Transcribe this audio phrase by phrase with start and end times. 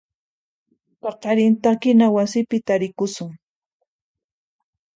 [1.01, 3.31] Paqarin takina wasipi tarikusun.